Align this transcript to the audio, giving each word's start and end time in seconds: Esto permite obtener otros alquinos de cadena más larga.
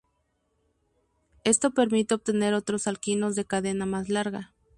Esto 1.43 1.75
permite 1.75 2.15
obtener 2.15 2.55
otros 2.55 2.87
alquinos 2.87 3.35
de 3.35 3.45
cadena 3.45 3.85
más 3.85 4.09
larga. 4.09 4.51